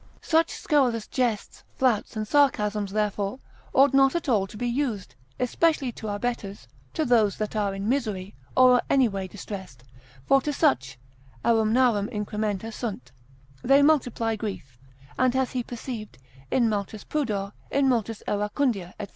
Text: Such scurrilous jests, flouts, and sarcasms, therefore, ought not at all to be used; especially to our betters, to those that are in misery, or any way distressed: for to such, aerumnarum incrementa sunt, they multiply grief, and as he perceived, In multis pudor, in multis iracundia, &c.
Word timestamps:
Such 0.23 0.49
scurrilous 0.49 1.05
jests, 1.05 1.63
flouts, 1.75 2.15
and 2.15 2.27
sarcasms, 2.27 2.91
therefore, 2.91 3.37
ought 3.71 3.93
not 3.93 4.15
at 4.15 4.27
all 4.27 4.47
to 4.47 4.57
be 4.57 4.65
used; 4.65 5.13
especially 5.39 5.91
to 5.91 6.07
our 6.07 6.17
betters, 6.17 6.67
to 6.95 7.05
those 7.05 7.37
that 7.37 7.55
are 7.55 7.75
in 7.75 7.87
misery, 7.87 8.33
or 8.57 8.81
any 8.89 9.07
way 9.07 9.27
distressed: 9.27 9.83
for 10.25 10.41
to 10.41 10.51
such, 10.51 10.97
aerumnarum 11.45 12.07
incrementa 12.09 12.73
sunt, 12.73 13.11
they 13.63 13.83
multiply 13.83 14.35
grief, 14.35 14.79
and 15.19 15.35
as 15.35 15.51
he 15.51 15.61
perceived, 15.61 16.17
In 16.49 16.67
multis 16.67 17.03
pudor, 17.03 17.51
in 17.69 17.87
multis 17.87 18.23
iracundia, 18.27 18.93
&c. 18.99 19.07